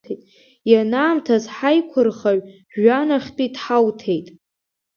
[0.71, 2.39] Ианаамҭаз ҳаиқәырхаҩ
[2.73, 4.27] жәҩанахьтәи дҳауҭеит.